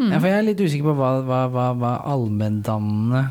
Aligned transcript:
Ja, 0.00 0.18
for 0.18 0.26
jeg 0.26 0.38
er 0.40 0.46
litt 0.48 0.60
usikker 0.60 0.88
på 0.90 0.94
hva, 0.98 1.10
hva, 1.22 1.40
hva, 1.54 1.64
hva 1.78 1.90
allmenndannende 2.10 3.28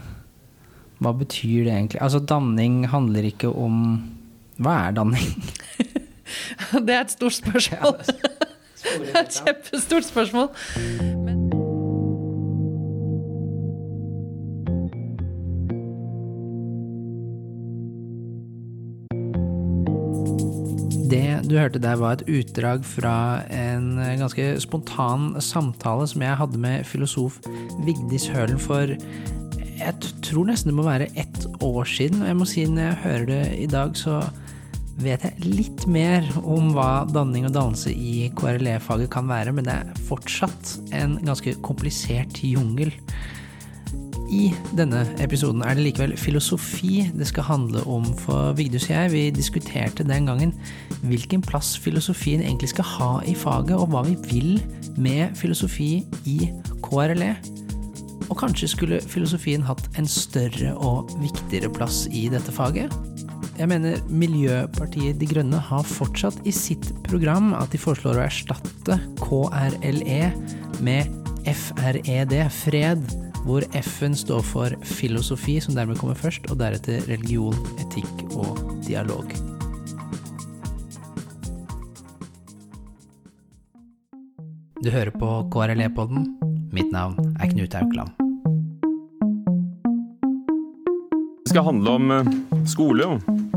Hva 1.03 1.11
betyr 1.19 1.65
det 1.67 1.73
egentlig? 1.73 1.99
Altså, 2.05 2.21
danning 2.23 2.85
handler 2.87 3.27
ikke 3.27 3.51
om 3.51 3.81
Hva 4.63 4.77
er 4.87 4.95
danning? 5.01 5.33
Det 6.87 6.93
er 6.95 7.03
et 7.03 7.11
stort 7.11 7.35
spørsmål. 7.35 7.99
Det 8.83 9.11
er 9.11 9.19
et 9.19 9.35
kjempestort 9.43 10.07
spørsmål. 10.07 10.47
Du 21.53 21.59
hørte 21.61 21.81
der, 21.81 21.99
var 22.01 22.17
et 22.17 22.25
utdrag 22.31 22.81
fra 22.87 23.43
en 23.53 23.99
ganske 24.17 24.55
spontan 24.63 25.35
samtale 25.43 26.07
som 26.09 26.23
jeg 26.25 26.39
hadde 26.39 26.61
med 26.61 26.87
filosof 26.89 27.37
Vigdis 27.85 28.25
Hølen 28.33 28.61
for 28.61 28.89
jeg 29.73 30.13
tror 30.23 30.47
nesten 30.47 30.71
det 30.71 30.77
må 30.77 30.85
være 30.85 31.09
ett 31.19 31.45
år 31.65 31.85
siden. 31.89 32.21
Og 32.23 32.29
jeg 32.29 32.37
må 32.39 32.47
si 32.47 32.63
når 32.69 32.85
jeg 32.85 33.01
hører 33.03 33.25
det 33.29 33.41
i 33.59 33.67
dag, 33.69 33.93
så 33.97 34.21
vet 35.01 35.25
jeg 35.25 35.45
litt 35.49 35.85
mer 35.89 36.25
om 36.41 36.71
hva 36.75 37.03
danning 37.09 37.47
og 37.49 37.55
dannelse 37.55 37.91
i 37.91 38.29
KRLE-faget 38.37 39.11
kan 39.13 39.27
være, 39.29 39.53
men 39.53 39.67
det 39.67 39.75
er 39.75 40.03
fortsatt 40.07 40.75
en 40.95 41.17
ganske 41.25 41.55
komplisert 41.65 42.41
jungel. 42.45 42.93
I 44.33 44.49
denne 44.73 45.03
episoden 45.21 45.61
er 45.61 45.75
det 45.77 45.83
likevel 45.85 46.15
filosofi 46.17 47.03
det 47.13 47.27
skal 47.29 47.45
handle 47.45 47.83
om, 47.89 48.05
for 48.23 48.55
Vigdus 48.57 48.87
og 48.87 48.95
jeg 48.95 49.11
vi 49.13 49.23
diskuterte 49.35 50.05
den 50.07 50.25
gangen 50.29 50.53
hvilken 51.03 51.43
plass 51.45 51.75
filosofien 51.77 52.41
egentlig 52.41 52.71
skal 52.71 52.87
ha 52.95 53.11
i 53.29 53.35
faget, 53.37 53.75
og 53.77 53.91
hva 53.93 54.01
vi 54.07 54.15
vil 54.31 54.53
med 54.97 55.35
filosofi 55.37 56.05
i 56.29 56.49
KRLE. 56.85 57.33
Og 58.31 58.37
kanskje 58.39 58.71
skulle 58.71 59.01
filosofien 59.05 59.65
hatt 59.67 59.85
en 59.99 60.09
større 60.09 60.73
og 60.81 61.11
viktigere 61.21 61.69
plass 61.73 62.07
i 62.09 62.25
dette 62.33 62.53
faget? 62.55 62.93
Jeg 63.59 63.69
mener 63.69 63.99
Miljøpartiet 64.09 65.19
De 65.21 65.27
Grønne 65.29 65.59
har 65.61 65.85
fortsatt 65.85 66.39
i 66.49 66.53
sitt 66.55 66.89
program 67.05 67.51
at 67.59 67.75
de 67.75 67.81
foreslår 67.81 68.17
å 68.17 68.25
erstatte 68.25 68.97
KRLE 69.21 70.23
med 70.81 71.19
FRED, 71.43 72.33
fred, 72.55 73.13
hvor 73.43 73.65
F-en 73.75 74.15
står 74.15 74.43
for 74.47 74.75
filosofi, 74.87 75.59
som 75.63 75.75
dermed 75.75 75.99
kommer 75.99 76.15
først, 76.15 76.47
og 76.51 76.59
deretter 76.61 77.03
religion, 77.09 77.57
etikk 77.83 78.23
og 78.37 78.59
dialog. 78.87 79.29
Du 84.83 84.89
hører 84.91 85.13
på 85.15 85.29
KRLE-podden. 85.51 86.27
Mitt 86.75 86.91
navn 86.91 87.15
er 87.39 87.51
Knut 87.51 87.75
Aukland. 87.79 88.09
Det 91.43 91.53
skal 91.53 91.67
handle 91.69 91.89
om 91.99 92.11
eh, 92.11 92.31
skole, 92.65 93.05
og 93.05 93.42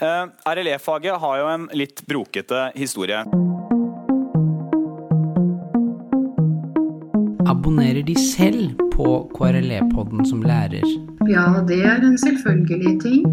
Eh, 0.00 0.26
RLE-faget 0.44 1.20
har 1.20 1.38
jo 1.38 1.48
en 1.52 1.64
litt 1.76 1.98
brokete 2.08 2.70
historie. 2.72 3.18
Abonnerer 7.44 8.00
de 8.08 8.14
selv 8.16 8.80
på 8.94 9.08
KRLE-podden 9.34 10.24
som 10.24 10.40
lærer? 10.40 10.86
Ja, 11.28 11.44
det 11.68 11.82
er 11.84 12.00
en 12.00 12.16
selvfølgelig 12.22 12.94
ting. 13.04 13.28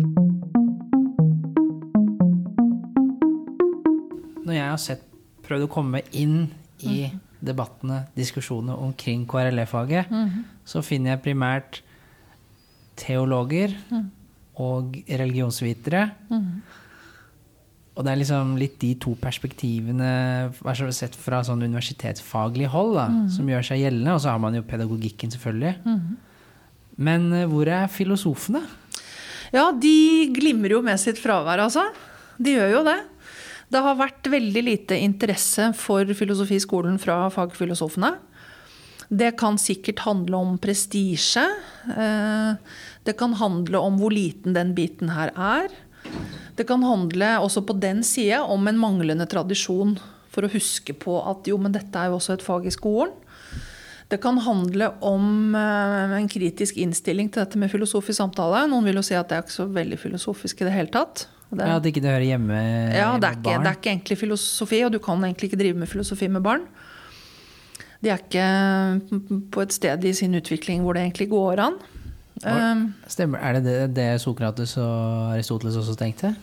Når 4.44 4.53
jeg 4.57 4.67
har 4.67 4.83
sett, 4.89 5.07
prøvd 5.47 5.69
å 5.69 5.72
komme 5.72 6.03
inn 6.11 6.50
i 6.83 7.07
debattene, 7.39 8.09
diskusjonene 8.19 8.75
omkring 8.75 9.23
KRLE-faget, 9.23 10.11
så 10.67 10.83
finner 10.83 11.16
jeg 11.16 11.23
primært 11.31 11.81
teologer 13.00 13.72
og 14.63 14.97
religionsvitere. 15.07 16.03
Og 17.97 18.06
det 18.06 18.12
er 18.12 18.19
liksom 18.19 18.53
litt 18.62 18.75
de 18.81 18.91
to 19.01 19.16
perspektivene 19.18 20.51
sett 20.94 21.16
fra 21.18 21.40
sånn 21.45 21.63
universitetsfaglig 21.66 22.69
hold 22.69 22.94
da, 23.00 23.07
som 23.34 23.50
gjør 23.50 23.66
seg 23.66 23.81
gjeldende. 23.81 24.13
Og 24.13 24.22
så 24.22 24.34
har 24.34 24.41
man 24.44 24.57
jo 24.57 24.66
pedagogikken, 24.66 25.34
selvfølgelig. 25.34 25.75
Men 26.97 27.31
eh, 27.34 27.47
hvor 27.50 27.69
er 27.69 27.90
filosofene? 27.90 28.62
Ja, 29.53 29.72
de 29.72 30.29
glimrer 30.35 30.75
jo 30.75 30.84
med 30.85 31.00
sitt 31.01 31.18
fravær, 31.22 31.62
altså. 31.66 31.88
De 32.38 32.53
gjør 32.57 32.74
jo 32.75 32.84
det. 32.85 32.97
Det 33.74 33.81
har 33.84 33.97
vært 34.00 34.29
veldig 34.31 34.63
lite 34.63 34.97
interesse 35.03 35.72
for 35.75 36.07
filosofi 36.16 36.56
i 36.56 36.63
skolen 36.63 36.97
fra 37.01 37.25
fagfilosofene. 37.34 38.13
Det 39.09 39.38
kan 39.40 39.57
sikkert 39.57 40.00
handle 40.03 40.35
om 40.38 40.57
prestisje. 40.59 41.45
Eh, 41.95 42.53
Det 43.07 43.13
kan 43.18 43.34
handle 43.40 43.79
om 43.79 43.95
hvor 44.01 44.12
liten 44.12 44.53
den 44.53 44.73
biten 44.75 45.09
her 45.16 45.31
er. 45.35 45.69
Det 46.57 46.66
kan 46.68 46.81
handle 46.84 47.38
også 47.40 47.62
på 47.66 47.79
den 47.79 48.01
side 48.03 48.40
om 48.44 48.68
en 48.68 48.78
manglende 48.78 49.25
tradisjon 49.29 49.97
for 50.29 50.44
å 50.44 50.51
huske 50.51 50.91
på 50.94 51.16
at 51.29 51.47
jo, 51.47 51.56
men 51.57 51.72
dette 51.72 51.95
er 51.95 52.09
jo 52.12 52.18
også 52.18 52.34
et 52.35 52.44
fag 52.44 52.66
i 52.68 52.73
skolen. 52.75 53.13
Det 54.09 54.19
kan 54.23 54.38
handle 54.40 54.90
om 55.03 55.56
eh, 55.56 56.18
en 56.19 56.28
kritisk 56.31 56.78
innstilling 56.79 57.29
til 57.31 57.44
dette 57.45 57.57
med 57.59 57.72
filosofisk 57.72 58.18
samtale. 58.22 58.66
Noen 58.72 58.84
vil 58.88 58.95
jo 59.00 59.03
si 59.03 59.16
at 59.19 59.28
det 59.29 59.38
er 59.38 59.44
ikke 59.44 59.56
så 59.57 59.66
veldig 59.72 60.00
filosofisk 60.00 60.62
i 60.62 60.68
det 60.68 60.74
hele 60.75 60.91
tatt. 60.91 61.28
Det- 61.51 61.63
Ja, 61.68 61.78
At 61.78 61.84
ikke 61.88 62.01
det 62.03 62.12
hører 62.12 62.28
hjemme 62.28 62.59
ja, 62.94 63.18
det 63.18 63.24
er, 63.24 63.31
med 63.31 63.38
ikke, 63.39 63.44
barn? 63.44 63.63
det 63.63 63.72
er 63.72 63.78
ikke 63.79 63.91
egentlig 63.95 64.18
filosofi, 64.19 64.84
og 64.84 64.91
du 64.91 65.00
kan 65.00 65.24
egentlig 65.24 65.47
ikke 65.51 65.59
drive 65.63 65.75
med 65.79 65.88
filosofi 65.88 66.28
med 66.28 66.44
barn. 66.44 66.68
De 68.03 68.09
er 68.13 68.19
ikke 68.21 68.47
på 69.51 69.61
et 69.65 69.73
sted 69.73 70.03
i 70.05 70.13
sin 70.13 70.35
utvikling 70.37 70.83
hvor 70.85 70.93
det 70.97 71.01
egentlig 71.07 71.29
går 71.31 71.59
an. 71.65 71.77
Um, 72.45 72.83
Stemmer. 73.09 73.39
Er 73.41 73.57
det 73.57 73.63
det, 73.65 73.77
det 73.97 74.07
Sokrates 74.21 74.75
og 74.77 75.31
Aristoteles 75.33 75.75
også 75.81 75.95
tenkte? 75.97 76.35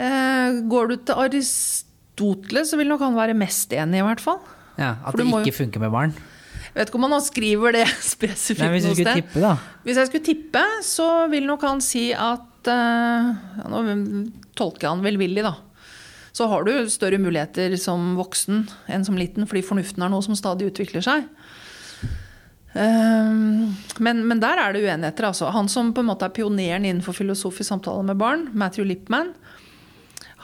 eh, 0.00 0.60
går 0.70 0.88
du 0.90 0.96
til 1.06 1.14
Aristoteles, 1.26 2.70
så 2.72 2.78
vil 2.80 2.90
nok 2.90 3.04
han 3.04 3.16
være 3.18 3.36
mest 3.38 3.72
enig, 3.76 4.00
i 4.02 4.06
hvert 4.06 4.22
fall. 4.24 4.40
Ja, 4.80 4.94
At 5.06 5.16
det 5.18 5.26
jo- 5.28 5.38
ikke 5.44 5.56
funker 5.56 5.80
med 5.80 5.90
barn? 5.92 6.14
Jeg 6.70 6.74
vet 6.86 6.88
ikke 6.92 7.00
om 7.02 7.06
han 7.10 7.20
skriver 7.20 7.72
det 7.74 7.86
spesifikt 8.14 8.62
Nei, 8.62 8.68
Hvis 8.76 8.84
noe 8.86 8.94
skulle 8.94 9.12
sted. 9.14 9.22
tippe, 9.24 9.40
da. 9.42 9.56
Hvis 9.84 9.96
jeg 9.98 10.06
skulle 10.10 10.24
tippe, 10.24 10.62
så 10.86 11.08
vil 11.32 11.46
nok 11.48 11.62
han 11.66 11.80
si 11.82 12.10
at 12.14 12.46
ja, 12.66 13.66
Nå 13.72 13.80
tolker 14.58 14.84
jeg 14.84 14.90
han 14.90 15.02
velvillig, 15.04 15.42
da. 15.46 15.54
Så 16.32 16.46
har 16.50 16.66
du 16.66 16.72
større 16.92 17.18
muligheter 17.18 17.74
som 17.80 18.14
voksen 18.18 18.64
enn 18.90 19.06
som 19.06 19.18
liten, 19.18 19.48
fordi 19.50 19.64
fornuften 19.66 20.04
er 20.04 20.12
noe 20.12 20.24
som 20.24 20.38
stadig 20.38 20.70
utvikler 20.70 21.04
seg. 21.04 21.26
Um, 22.70 23.74
men, 23.98 24.22
men 24.30 24.42
der 24.42 24.60
er 24.62 24.74
det 24.74 24.84
uenigheter. 24.84 25.26
Altså. 25.32 25.50
Han 25.50 25.68
som 25.70 25.90
på 25.94 26.04
en 26.04 26.10
måte 26.12 26.28
er 26.28 26.34
pioneren 26.34 26.86
innenfor 26.86 27.16
filosofisk 27.18 27.66
samtale 27.72 28.06
med 28.06 28.20
barn, 28.20 28.46
Matthew 28.54 28.86
Lipman, 28.86 29.34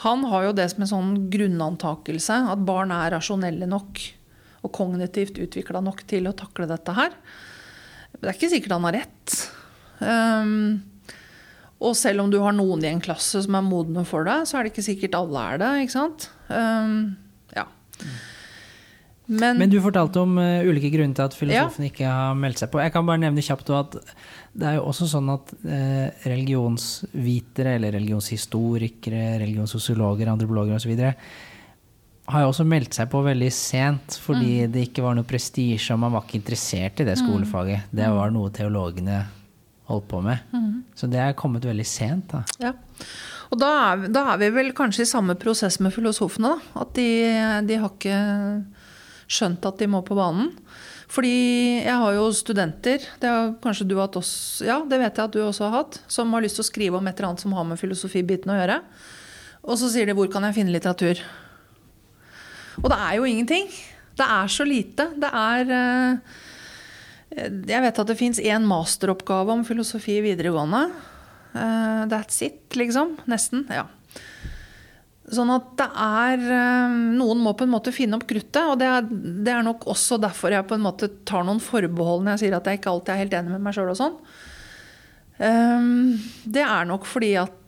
han 0.03 0.27
har 0.29 0.49
jo 0.49 0.57
det 0.57 0.67
som 0.73 0.83
en 0.85 0.91
sånn 0.91 1.13
grunnantakelse 1.33 2.43
at 2.53 2.65
barn 2.69 2.91
er 2.93 3.15
rasjonelle 3.15 3.69
nok 3.71 4.03
og 4.67 4.73
kognitivt 4.75 5.39
utvikla 5.41 5.81
nok 5.85 6.03
til 6.11 6.29
å 6.29 6.35
takle 6.37 6.67
dette 6.69 6.93
her. 6.97 7.15
Det 8.17 8.29
er 8.29 8.37
ikke 8.37 8.51
sikkert 8.53 8.75
han 8.77 8.89
har 8.89 8.99
rett. 8.99 9.37
Um, 10.01 10.83
og 11.81 11.93
selv 11.99 12.23
om 12.25 12.31
du 12.33 12.39
har 12.41 12.55
noen 12.57 12.85
i 12.85 12.89
en 12.89 13.03
klasse 13.05 13.43
som 13.45 13.55
er 13.59 13.65
modne 13.67 14.05
for 14.09 14.25
deg, 14.25 14.47
så 14.49 14.57
er 14.59 14.65
det 14.65 14.73
ikke 14.73 14.87
sikkert 14.87 15.15
alle 15.19 15.43
er 15.53 15.59
det. 15.61 15.73
ikke 15.85 15.93
sant? 15.97 16.31
Um, 16.49 17.17
ja. 17.57 17.67
Men, 19.27 19.59
Men 19.59 19.71
du 19.73 19.81
fortalte 19.83 20.21
om 20.23 20.37
uh, 20.39 20.63
ulike 20.69 20.89
grunner 20.95 21.17
til 21.19 21.27
at 21.27 21.35
filosofene 21.35 21.89
ikke 21.91 22.07
har 22.07 22.37
meldt 22.39 22.61
seg 22.63 22.71
på. 22.71 22.79
Jeg 22.81 22.93
kan 22.95 23.05
bare 23.09 23.19
nevne 23.25 23.43
kjapt 23.43 23.73
at 23.75 23.97
det 24.57 24.69
er 24.71 24.77
jo 24.79 24.85
også 24.89 25.09
sånn 25.11 25.29
at 25.35 25.51
uh, 25.67 26.07
religionsvitere, 26.31 27.75
eller 27.77 27.93
religionshistorikere, 27.99 29.37
religionssosiologer, 29.43 30.31
antropologer 30.33 30.79
osv. 30.79 30.95
har 32.27 32.43
jo 32.43 32.53
også 32.53 32.65
meldt 32.67 32.95
seg 32.97 33.11
på 33.13 33.21
veldig 33.27 33.51
sent 33.53 34.17
fordi 34.23 34.63
Mm. 34.67 34.73
det 34.73 34.89
ikke 34.89 35.03
var 35.05 35.15
noe 35.15 35.25
prestisje, 35.29 35.93
og 35.95 36.01
man 36.01 36.13
var 36.17 36.25
ikke 36.25 36.41
interessert 36.41 37.01
i 37.01 37.05
det 37.05 37.19
skolefaget. 37.21 37.91
Det 37.93 38.09
var 38.11 38.31
noe 38.35 38.51
teologene 38.51 39.25
holdt 39.91 40.09
på 40.11 40.21
med. 40.25 40.43
Mm. 40.53 40.85
Så 40.99 41.09
det 41.11 41.21
er 41.23 41.39
kommet 41.39 41.67
veldig 41.67 41.87
sent, 41.87 42.33
da. 42.33 42.43
Ja. 42.63 42.73
Og 43.53 43.61
da 43.61 43.71
er, 43.93 44.09
da 44.11 44.25
er 44.33 44.41
vi 44.43 44.51
vel 44.57 44.73
kanskje 44.77 45.05
i 45.05 45.11
samme 45.11 45.37
prosess 45.39 45.79
med 45.83 45.95
filosofene. 45.95 46.57
da. 46.57 46.83
At 46.83 46.95
de, 46.99 47.09
de 47.69 47.79
har 47.83 47.93
ikke 47.93 48.21
skjønt 49.31 49.67
at 49.67 49.79
de 49.83 49.91
må 49.91 50.03
på 50.07 50.19
banen. 50.19 50.53
Fordi 51.07 51.85
jeg 51.85 51.95
har 52.03 52.17
jo 52.17 52.25
studenter, 52.35 53.05
det 53.23 53.31
har 53.31 53.53
kanskje 53.63 53.87
du 53.87 53.95
hatt 54.01 54.17
også, 54.19 54.67
ja, 54.67 54.81
det 54.91 54.99
vet 54.99 55.21
jeg 55.21 55.29
at 55.29 55.37
du 55.37 55.45
også 55.45 55.69
har 55.69 55.85
hatt, 55.85 56.01
som 56.11 56.35
har 56.35 56.43
lyst 56.43 56.59
til 56.59 56.65
å 56.65 56.67
skrive 56.67 56.99
om 56.99 57.07
et 57.07 57.15
eller 57.15 57.31
annet 57.31 57.45
som 57.45 57.55
har 57.55 57.69
med 57.69 57.79
filosofibiten 57.79 58.51
å 58.51 58.57
gjøre. 58.59 58.81
Og 59.67 59.79
så 59.79 59.91
sier 59.91 60.07
de 60.07 60.15
'hvor 60.15 60.31
kan 60.31 60.43
jeg 60.43 60.55
finne 60.59 60.75
litteratur'? 60.75 61.23
Og 62.83 62.91
det 62.91 62.99
er 62.99 63.15
jo 63.17 63.25
ingenting. 63.25 63.71
Det 64.17 64.27
er 64.27 64.47
så 64.49 64.65
lite. 64.67 65.15
Det 65.17 65.31
er 65.33 65.71
eh, 65.71 66.19
Jeg 67.35 67.83
vet 67.83 67.99
at 68.01 68.09
det 68.09 68.19
fins 68.19 68.39
én 68.41 68.65
masteroppgave 68.69 69.53
om 69.53 69.65
filosofi 69.67 70.21
i 70.21 70.25
videregående. 70.25 70.87
Uh, 71.57 72.07
that's 72.11 72.39
it, 72.47 72.63
liksom. 72.79 73.17
Nesten. 73.31 73.65
Ja. 73.73 73.89
Sånn 75.27 75.51
at 75.51 75.73
det 75.75 75.87
er 75.99 76.43
eh, 76.55 76.93
Noen 77.19 77.41
må 77.43 77.51
på 77.59 77.65
en 77.67 77.73
måte 77.73 77.91
finne 77.91 78.15
opp 78.15 78.29
kruttet. 78.31 78.61
Og 78.63 78.77
det 78.79 78.87
er, 78.87 79.09
det 79.11 79.51
er, 79.51 79.65
nok 79.67 79.89
også 79.91 80.21
derfor 80.23 80.55
jeg 80.55 80.69
på 80.71 80.77
en 80.77 80.85
måte 80.85 81.09
tar 81.27 81.43
noen 81.49 81.59
forbehold 81.59 82.23
når 82.23 82.37
jeg 82.37 82.45
sier 82.45 82.55
at 82.61 82.71
jeg 82.71 82.79
ikke 82.79 82.93
alltid 82.93 83.15
er 83.15 83.23
helt 83.25 83.35
enig 83.41 83.55
med 83.57 83.65
meg 83.65 83.75
sjøl 83.75 83.91
og 83.91 83.99
sånn. 83.99 84.15
Det 85.37 86.63
er 86.63 86.87
nok 86.89 87.11
fordi 87.11 87.33
at 87.43 87.59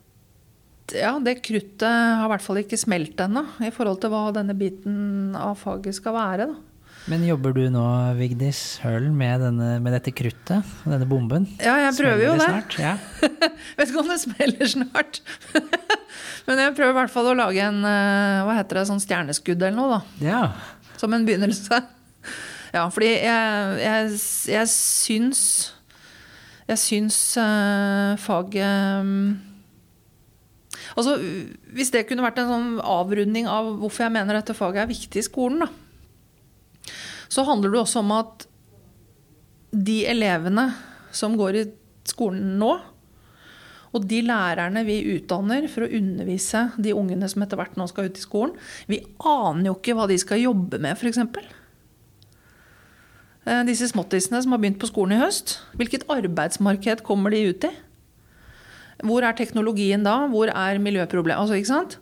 ja, 0.95 1.17
det 1.19 1.41
kruttet 1.45 1.83
har 1.89 2.25
i 2.25 2.31
hvert 2.33 2.47
fall 2.47 2.63
ikke 2.63 2.79
smelt 2.81 3.19
ennå 3.21 3.43
i 3.67 3.73
forhold 3.75 3.99
til 4.01 4.15
hva 4.15 4.23
denne 4.39 4.55
biten 4.57 5.35
av 5.37 5.59
faget 5.61 5.99
skal 5.99 6.15
være. 6.17 6.47
da. 6.53 6.68
Men 7.09 7.23
jobber 7.25 7.55
du 7.57 7.63
nå, 7.73 7.83
Vigdis 8.19 8.79
Hølen, 8.83 9.15
med, 9.17 9.41
denne, 9.41 9.69
med 9.81 9.95
dette 9.97 10.13
kruttet? 10.13 10.67
Denne 10.85 11.07
bomben? 11.09 11.47
Ja, 11.57 11.79
jeg 11.87 11.95
prøver 11.97 12.25
jo 12.27 12.35
det. 12.37 12.49
Snart? 12.51 12.77
Ja. 12.77 12.97
Vet 13.79 13.89
ikke 13.89 14.03
om 14.03 14.11
det 14.13 14.19
smeller 14.21 14.69
snart. 14.69 15.21
Men 16.49 16.61
jeg 16.61 16.75
prøver 16.77 16.93
i 16.93 16.99
hvert 16.99 17.15
fall 17.15 17.31
å 17.31 17.37
lage 17.39 17.65
en 17.65 17.81
hva 17.81 18.59
heter 18.59 18.81
det, 18.83 18.85
sånn 18.91 19.01
stjerneskudd 19.01 19.57
eller 19.57 19.77
noe, 19.79 19.97
da. 19.97 20.27
Ja. 20.27 20.43
Som 21.01 21.17
en 21.17 21.29
begynnelse. 21.29 21.81
Ja, 22.69 22.83
fordi 22.93 23.07
jeg, 23.15 23.77
jeg, 23.81 24.17
jeg 24.53 24.69
syns 24.69 25.43
Jeg 26.69 26.81
syns 26.83 27.17
uh, 27.41 28.13
faget 28.21 29.01
um, 29.01 29.39
Altså, 30.93 31.15
Hvis 31.73 31.95
det 31.95 32.05
kunne 32.11 32.27
vært 32.27 32.43
en 32.43 32.51
sånn 32.51 32.69
avrunding 32.85 33.49
av 33.49 33.71
hvorfor 33.81 34.05
jeg 34.05 34.15
mener 34.19 34.37
dette 34.37 34.57
faget 34.57 34.83
er 34.85 34.91
viktig 34.91 35.23
i 35.23 35.25
skolen, 35.25 35.65
da, 35.65 35.71
så 37.29 37.45
handler 37.49 37.73
det 37.73 37.83
også 37.83 38.03
om 38.03 38.15
at 38.17 38.47
de 39.73 40.01
elevene 40.09 40.71
som 41.15 41.37
går 41.39 41.59
i 41.61 41.65
skolen 42.09 42.57
nå, 42.61 42.73
og 43.89 44.05
de 44.05 44.21
lærerne 44.21 44.83
vi 44.85 44.99
utdanner 45.15 45.65
for 45.73 45.87
å 45.87 45.93
undervise 45.97 46.67
de 46.77 46.93
ungene 46.97 47.29
som 47.31 47.45
etter 47.45 47.57
hvert 47.61 47.79
nå 47.81 47.87
skal 47.89 48.11
ut 48.11 48.19
i 48.21 48.25
skolen, 48.25 48.53
vi 48.89 49.01
aner 49.25 49.71
jo 49.71 49.77
ikke 49.79 49.97
hva 49.97 50.05
de 50.11 50.19
skal 50.21 50.43
jobbe 50.43 50.81
med, 50.85 50.97
f.eks. 50.97 51.23
Disse 53.65 53.89
småttisene 53.89 54.43
som 54.45 54.53
har 54.53 54.61
begynt 54.61 54.81
på 54.81 54.91
skolen 54.91 55.17
i 55.17 55.23
høst, 55.23 55.57
hvilket 55.81 56.05
arbeidsmarked 56.13 57.01
kommer 57.07 57.33
de 57.33 57.47
ut 57.49 57.65
i? 57.65 57.73
Hvor 59.09 59.25
er 59.25 59.37
teknologien 59.39 60.05
da? 60.05 60.19
Hvor 60.29 60.53
er 60.53 60.81
miljøproblemet? 60.83 61.41
Altså, 61.41 61.57
ikke 61.57 61.71
sant? 61.73 61.99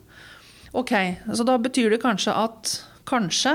Ok, 0.75 0.91
så 1.31 1.45
da 1.47 1.55
betyr 1.61 1.93
det 1.93 2.01
kanskje 2.03 2.35
at 2.35 2.73
kanskje 3.07 3.53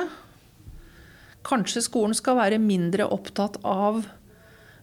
Kanskje 1.46 1.82
skolen 1.84 2.14
skal 2.14 2.38
være 2.38 2.60
mindre 2.62 3.08
opptatt 3.10 3.58
av 3.66 4.04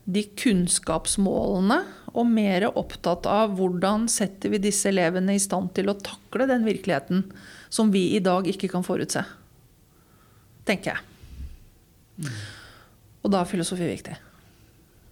de 0.09 0.23
kunnskapsmålene, 0.41 1.79
og 2.17 2.25
mer 2.25 2.65
opptatt 2.71 3.27
av 3.29 3.53
hvordan 3.59 4.07
setter 4.09 4.49
vi 4.55 4.61
disse 4.63 4.89
elevene 4.89 5.35
i 5.37 5.41
stand 5.41 5.69
til 5.77 5.91
å 5.91 5.97
takle 6.01 6.47
den 6.49 6.65
virkeligheten 6.65 7.27
som 7.69 7.91
vi 7.93 8.07
i 8.17 8.21
dag 8.23 8.47
ikke 8.49 8.71
kan 8.71 8.83
forutse. 8.85 9.21
Tenker 10.65 10.97
jeg. 10.97 12.33
Og 13.21 13.31
da 13.31 13.43
er 13.43 13.51
filosofi 13.51 13.85
viktig. 13.85 14.17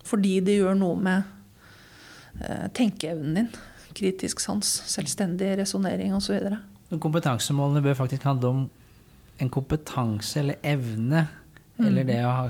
Fordi 0.07 0.39
det 0.41 0.57
gjør 0.57 0.77
noe 0.79 0.97
med 0.97 2.67
tenkeevnen 2.77 3.37
din. 3.37 3.51
Kritisk 3.97 4.41
sans, 4.43 4.65
selvstendig 4.89 5.55
resonnering 5.61 6.13
osv. 6.17 6.49
Kompetansemålene 6.97 7.83
bør 7.85 8.01
faktisk 8.01 8.25
handle 8.27 8.53
om 8.53 8.65
en 9.37 9.51
kompetanse 9.53 10.39
eller 10.41 10.57
evne, 10.65 11.27
mm. 11.77 11.85
eller 11.87 12.07
det 12.07 12.21
å 12.25 12.33
ha 12.33 12.47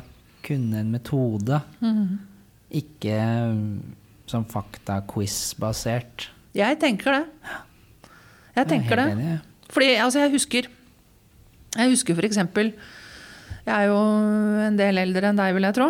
kunne 0.48 0.82
en 0.82 0.92
metode. 0.94 1.60
Mm. 1.84 2.18
Ikke 2.80 3.20
som 4.28 4.46
fakta-quiz-basert. 4.48 6.30
Jeg 6.58 6.80
tenker 6.82 7.20
det. 7.20 7.54
Jeg 8.58 8.70
tenker 8.72 9.00
det. 9.00 9.08
Enig. 9.14 9.38
Fordi 9.68 9.90
altså, 10.00 10.22
jeg 10.24 10.32
husker 10.32 10.68
Jeg 11.76 11.90
husker 11.92 12.16
for 12.16 12.24
eksempel 12.24 12.70
Jeg 13.68 13.74
er 13.74 13.90
jo 13.90 13.98
en 14.64 14.78
del 14.80 15.02
eldre 15.02 15.28
enn 15.28 15.40
deg, 15.40 15.52
vil 15.58 15.68
jeg 15.68 15.76
tro. 15.76 15.90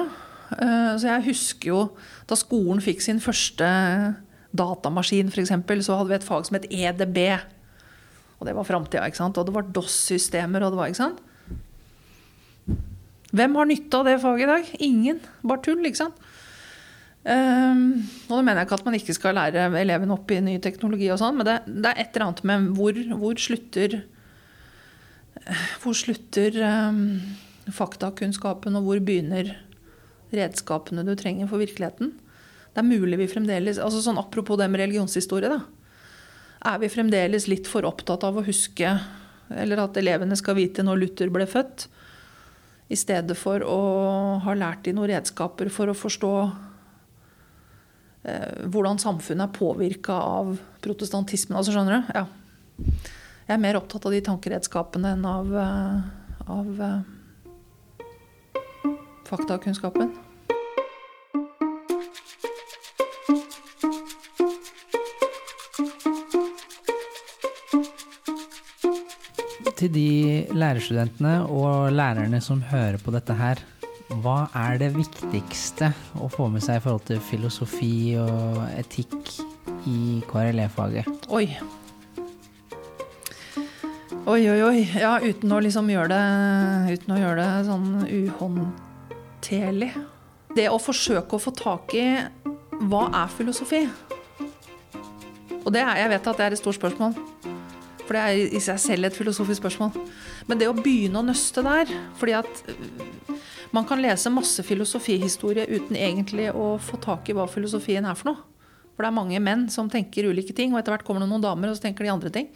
Så 0.49 1.05
jeg 1.05 1.27
husker 1.27 1.69
jo 1.69 1.81
da 2.27 2.35
skolen 2.39 2.81
fikk 2.83 3.03
sin 3.05 3.21
første 3.23 3.67
datamaskin, 4.57 5.29
f.eks., 5.29 5.53
så 5.85 5.99
hadde 5.99 6.09
vi 6.09 6.17
et 6.17 6.25
fag 6.25 6.47
som 6.47 6.57
het 6.57 6.65
EDB. 6.71 7.19
Og 8.37 8.45
det 8.45 8.53
var 8.57 8.67
framtida. 8.67 9.07
Og 9.27 9.45
det 9.45 9.55
var 9.55 9.71
DOS-systemer. 9.73 10.63
og 10.63 10.73
det 10.73 10.79
var, 10.79 10.91
ikke 10.91 11.03
sant? 11.03 11.23
Hvem 13.35 13.55
har 13.59 13.67
nytte 13.67 13.99
av 13.99 14.07
det 14.07 14.19
faget 14.23 14.45
i 14.45 14.51
dag? 14.51 14.73
Ingen. 14.87 15.21
Bare 15.43 15.63
tull, 15.65 15.83
ikke 15.85 16.05
sant? 16.05 16.27
Um, 17.27 18.05
og 18.29 18.37
da 18.37 18.43
mener 18.45 18.61
jeg 18.61 18.69
ikke 18.69 18.77
at 18.77 18.85
man 18.87 18.95
ikke 18.95 19.15
skal 19.17 19.35
lære 19.35 19.65
elevene 19.81 20.15
opp 20.15 20.29
i 20.31 20.37
ny 20.39 20.53
teknologi, 20.63 21.09
og 21.11 21.19
sånn, 21.19 21.35
men 21.35 21.43
det, 21.43 21.57
det, 21.67 21.89
er 21.89 21.99
et 21.99 22.13
eller 22.15 22.29
annet 22.29 22.45
med 22.47 22.69
hvor, 22.77 22.99
hvor 23.19 23.41
slutter 23.41 23.97
Hvor 25.81 25.95
slutter 25.95 26.55
um, 26.63 27.01
faktakunnskapen, 27.67 28.79
og 28.79 28.87
hvor 28.87 29.01
begynner 29.03 29.51
redskapene 30.31 31.03
du 31.07 31.13
trenger 31.19 31.51
for 31.51 31.59
virkeligheten? 31.59 32.13
Det 32.71 32.83
er 32.83 32.87
mulig 32.87 33.19
vi 33.19 33.29
fremdeles 33.31 33.79
altså 33.81 33.99
sånn 34.03 34.19
Apropos 34.21 34.59
det 34.59 34.69
med 34.71 34.85
religionshistorie, 34.85 35.51
da. 35.51 35.61
Er 36.67 36.81
vi 36.81 36.89
fremdeles 36.91 37.45
litt 37.47 37.67
for 37.69 37.87
opptatt 37.87 38.25
av 38.27 38.39
å 38.39 38.43
huske, 38.43 38.89
eller 39.55 39.79
at 39.79 39.97
elevene 39.99 40.35
skal 40.35 40.57
vite 40.57 40.83
når 40.83 40.99
Luther 40.99 41.31
ble 41.31 41.47
født, 41.47 41.87
i 42.91 42.97
stedet 42.99 43.35
for 43.39 43.63
å 43.67 43.79
ha 44.43 44.55
lært 44.55 44.85
de 44.87 44.93
noen 44.95 45.11
redskaper 45.11 45.71
for 45.71 45.91
å 45.91 45.95
forstå 45.95 46.31
eh, 48.23 48.67
hvordan 48.71 48.99
samfunnet 49.03 49.47
er 49.47 49.57
påvirka 49.57 50.15
av 50.23 50.53
protestantismen? 50.83 51.57
Altså, 51.59 51.75
skjønner 51.75 51.99
du? 51.99 52.13
Ja. 52.15 52.25
Jeg 53.47 53.55
er 53.55 53.63
mer 53.63 53.79
opptatt 53.79 54.07
av 54.07 54.15
de 54.15 54.23
tankeredskapene 54.23 55.15
enn 55.15 55.27
av, 55.27 55.51
av 56.51 56.71
faktakunnskapen. 59.27 60.26
Til 69.77 69.91
de 69.93 70.09
lærerstudentene 70.57 71.43
og 71.53 71.91
lærerne 71.93 72.39
som 72.41 72.63
hører 72.65 72.97
på 73.01 73.13
dette 73.13 73.35
her, 73.37 73.61
hva 74.23 74.47
er 74.55 74.79
det 74.81 74.93
viktigste 74.95 75.91
å 76.17 76.29
få 76.31 76.47
med 76.49 76.63
seg 76.63 76.79
i 76.79 76.83
forhold 76.83 77.03
til 77.09 77.19
filosofi 77.27 78.15
og 78.21 78.61
etikk 78.77 79.33
i 79.89 80.21
KRLE-faget? 80.29 81.27
Oi. 81.29 81.45
Oi, 84.27 84.41
oi, 84.51 84.59
oi. 84.63 84.79
Ja, 84.97 85.17
uten 85.23 85.53
å 85.55 85.59
liksom 85.63 85.91
gjøre 85.91 86.09
det, 86.11 86.97
uten 86.97 87.13
å 87.15 87.19
gjøre 87.19 87.43
det 87.43 87.67
sånn 87.67 87.89
uhåndterlig. 88.07 89.91
Det 90.55 90.69
å 90.71 90.79
forsøke 90.81 91.37
å 91.37 91.43
få 91.43 91.53
tak 91.55 91.93
i 91.95 92.07
hva 92.87 93.05
er 93.23 93.35
filosofi? 93.35 93.83
Og 95.61 95.69
det 95.75 95.83
er, 95.83 95.93
jeg 95.99 96.11
vet 96.15 96.31
at 96.31 96.39
det 96.39 96.47
er 96.47 96.55
et 96.55 96.63
stort 96.63 96.79
spørsmål. 96.79 97.15
For 98.07 98.15
det 98.15 98.23
er 98.23 98.55
i 98.55 98.63
seg 98.63 98.79
selv 98.79 99.09
et 99.09 99.17
filosofisk 99.17 99.59
spørsmål. 99.59 99.97
Men 100.47 100.61
det 100.61 100.69
å 100.71 100.75
begynne 100.75 101.19
å 101.19 101.27
nøste 101.27 101.63
der 101.65 101.91
fordi 102.17 102.37
at 102.39 102.61
øh, 102.71 103.35
man 103.75 103.87
kan 103.87 103.99
lese 104.01 104.31
masse 104.31 104.63
filosofihistorie 104.63 105.67
uten 105.67 105.97
egentlig 105.99 106.47
å 106.55 106.77
få 106.79 106.99
tak 107.03 107.27
i 107.27 107.35
hva 107.35 107.49
filosofien 107.51 108.07
er 108.07 108.15
for 108.15 108.31
noe. 108.31 108.43
For 108.95 109.05
det 109.05 109.11
er 109.11 109.19
mange 109.19 109.39
menn 109.43 109.67
som 109.69 109.91
tenker 109.91 110.25
ulike 110.31 110.55
ting, 110.57 110.71
og 110.73 110.79
etter 110.79 110.95
hvert 110.95 111.03
kommer 111.05 111.21
det 111.21 111.29
noen 111.29 111.43
damer, 111.43 111.69
og 111.69 111.77
så 111.77 111.83
tenker 111.83 112.07
de 112.07 112.13
andre 112.15 112.31
ting. 112.33 112.47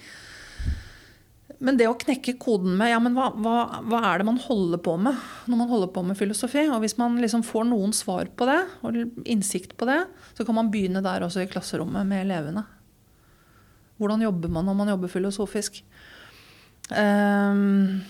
Men 1.61 1.77
det 1.77 1.85
å 1.85 1.97
knekke 1.99 2.39
koden 2.41 2.73
med 2.79 2.89
ja, 2.89 2.97
men 3.03 3.13
hva, 3.13 3.27
hva, 3.37 3.57
hva, 3.85 3.99
er 4.09 4.21
det 4.21 4.25
man 4.31 4.39
holder 4.41 4.81
på 4.81 4.95
med 4.97 5.19
når 5.45 5.59
man 5.59 5.69
holder 5.69 5.91
på 5.93 6.01
med 6.07 6.17
filosofi? 6.17 6.63
Og 6.73 6.81
hvis 6.81 6.97
man 6.97 7.19
liksom 7.21 7.43
får 7.45 7.67
noen 7.69 7.93
svar 7.93 8.31
på 8.33 8.47
det, 8.49 8.57
og 8.81 8.97
innsikt 9.29 9.75
på 9.77 9.85
det, 9.89 9.99
så 10.33 10.47
kan 10.47 10.57
man 10.57 10.71
begynne 10.73 11.03
der 11.05 11.27
også 11.27 11.43
i 11.43 11.51
klasserommet 11.51 12.09
med 12.09 12.25
elevene. 12.25 12.65
Hvordan 14.01 14.25
jobber 14.25 14.49
man 14.49 14.65
når 14.65 14.77
man 14.79 14.89
jobber 14.95 15.11
filosofisk? 15.13 15.77
Um, 16.89 18.01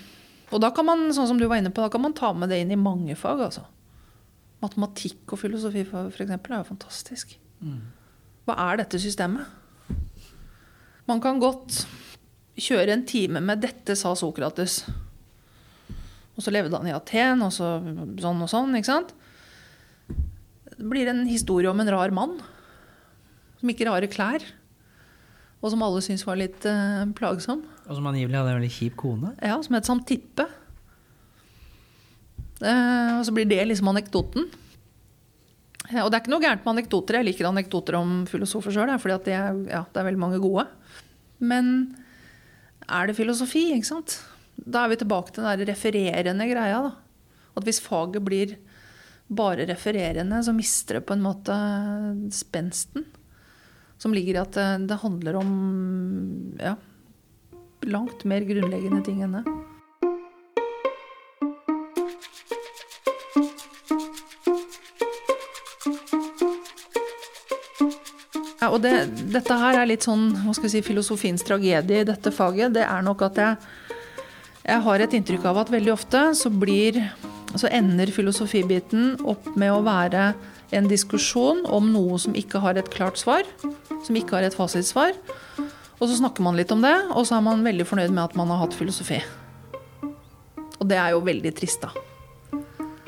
og 0.51 0.61
da 0.63 0.71
kan 0.75 0.87
man, 0.87 1.09
sånn 1.15 1.27
som 1.29 1.39
du 1.39 1.45
var 1.49 1.59
inne 1.59 1.71
på, 1.73 1.83
da 1.83 1.91
kan 1.91 2.03
man 2.03 2.15
ta 2.17 2.31
med 2.35 2.51
det 2.51 2.61
inn 2.63 2.71
i 2.71 2.79
mange 2.79 3.15
fag. 3.19 3.43
altså. 3.49 3.65
Matematikk 4.63 5.33
og 5.33 5.41
filosofi 5.41 5.83
f.eks. 5.83 6.31
er 6.31 6.37
jo 6.37 6.67
fantastisk. 6.67 7.35
Mm. 7.59 7.81
Hva 8.47 8.57
er 8.69 8.81
dette 8.81 8.99
systemet? 9.01 9.47
Man 11.09 11.21
kan 11.23 11.41
godt 11.41 11.83
kjøre 12.61 12.93
en 12.93 13.05
time 13.07 13.41
med 13.41 13.61
'dette 13.61 13.95
sa 13.97 14.13
Sokrates'. 14.15 14.85
Og 16.37 16.43
så 16.45 16.51
levde 16.53 16.77
han 16.77 16.87
i 16.87 16.95
Aten, 16.95 17.41
og 17.43 17.51
så 17.51 17.81
sånn 18.21 18.41
og 18.41 18.49
sånn. 18.49 18.75
ikke 18.75 18.91
sant? 18.91 19.13
Det 20.77 20.87
blir 20.87 21.07
en 21.07 21.25
historie 21.27 21.69
om 21.69 21.79
en 21.79 21.91
rar 21.91 22.11
mann. 22.11 22.39
Som 23.59 23.69
ikke 23.69 23.85
rare 23.89 24.07
klær. 24.07 24.41
Og 25.61 25.69
som 25.69 25.83
alle 25.85 26.01
syntes 26.01 26.25
var 26.25 26.39
litt 26.39 26.65
uh, 26.65 27.05
plagsom. 27.17 27.61
Og 27.85 27.97
som 27.97 28.09
angivelig 28.09 28.39
hadde 28.39 28.55
en 28.55 28.59
veldig 28.61 28.73
kjip 28.73 28.97
kone. 28.97 29.35
Ja, 29.45 29.59
som 29.61 29.77
het 29.77 29.89
Samtippe. 29.89 30.47
Uh, 32.61 33.19
og 33.19 33.23
så 33.27 33.33
blir 33.35 33.49
det 33.49 33.61
liksom 33.69 33.91
anekdoten. 33.91 34.49
Uh, 35.91 36.01
og 36.01 36.09
det 36.09 36.17
er 36.17 36.23
ikke 36.23 36.33
noe 36.33 36.43
gærent 36.43 36.65
med 36.65 36.73
anekdoter. 36.75 37.19
Jeg 37.19 37.29
liker 37.29 37.49
anekdoter 37.51 37.99
om 37.99 38.23
filosofer 38.29 38.73
sjøl, 38.73 38.93
fordi 39.01 39.19
det 39.29 39.37
ja, 39.37 39.83
det 39.85 40.01
er 40.01 40.09
veldig 40.09 40.23
mange 40.23 40.41
gode. 40.41 40.65
Men 41.41 41.71
er 42.89 43.09
det 43.09 43.17
filosofi, 43.17 43.69
ikke 43.75 43.91
sant? 43.91 44.17
Da 44.57 44.83
er 44.83 44.91
vi 44.91 45.01
tilbake 45.01 45.33
til 45.33 45.45
den 45.45 45.61
der 45.61 45.71
refererende 45.73 46.49
greia. 46.49 46.81
da. 46.89 46.91
At 47.57 47.67
hvis 47.67 47.81
faget 47.83 48.23
blir 48.25 48.57
bare 49.31 49.65
refererende, 49.69 50.41
så 50.43 50.53
mister 50.55 50.99
det 50.99 51.07
på 51.07 51.15
en 51.15 51.23
måte 51.23 51.55
spensten. 52.35 53.05
Som 54.01 54.15
ligger 54.17 54.39
i 54.39 54.41
at 54.41 54.55
det, 54.57 54.69
det 54.89 54.97
handler 55.03 55.37
om 55.37 55.49
ja, 56.57 56.73
langt 57.85 58.23
mer 58.25 58.41
grunnleggende 58.47 59.03
ting 59.05 59.21
enn 59.21 59.37
det. 59.37 59.43
Ja, 68.61 68.69
og 68.69 68.81
det, 68.81 68.93
dette 69.33 69.57
her 69.57 69.79
er 69.79 69.89
litt 69.89 70.05
sånn 70.05 70.31
hva 70.43 70.53
skal 70.53 70.69
si, 70.69 70.83
filosofiens 70.85 71.45
tragedie 71.45 72.01
i 72.01 72.07
dette 72.07 72.33
faget. 72.33 72.73
Det 72.77 72.85
er 72.85 73.05
nok 73.05 73.23
at 73.25 73.37
jeg, 73.41 73.71
jeg 74.65 74.85
har 74.85 75.01
et 75.01 75.13
inntrykk 75.17 75.45
av 75.49 75.63
at 75.63 75.73
veldig 75.73 75.93
ofte 75.93 76.23
så 76.37 76.49
blir 76.53 76.99
så 77.57 77.67
ender 77.73 78.07
filosofibiten 78.13 79.17
opp 79.27 79.49
med 79.59 79.73
å 79.73 79.81
være 79.83 80.31
en 80.71 80.87
diskusjon 80.87 81.65
om 81.67 81.89
noe 81.91 82.19
som 82.21 82.37
ikke 82.37 82.61
har 82.63 82.79
et 82.79 82.91
klart 82.93 83.19
svar. 83.19 83.47
Som 84.05 84.17
ikke 84.17 84.37
har 84.37 84.47
et 84.47 84.57
fasitsvar. 84.57 85.15
Og 86.01 86.09
så 86.09 86.17
snakker 86.17 86.41
man 86.41 86.57
litt 86.57 86.71
om 86.73 86.81
det, 86.81 86.95
og 87.13 87.27
så 87.29 87.37
er 87.37 87.45
man 87.45 87.61
veldig 87.65 87.85
fornøyd 87.85 88.13
med 88.13 88.23
at 88.23 88.37
man 88.39 88.49
har 88.49 88.63
hatt 88.63 88.77
filosofi. 88.77 89.19
Og 90.81 90.87
det 90.89 90.97
er 90.97 91.13
jo 91.13 91.21
veldig 91.25 91.51
trist, 91.57 91.83
da. 91.83 91.91